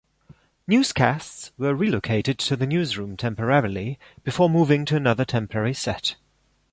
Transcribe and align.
Newscasts 0.65 1.51
were 1.59 1.75
relocated 1.75 2.39
to 2.39 2.55
the 2.55 2.65
news 2.65 2.97
room 2.97 3.15
temporarily 3.15 3.99
before 4.23 4.49
moving 4.49 4.83
to 4.83 4.95
another 4.95 5.25
temporary 5.25 5.75
set. 5.75 6.15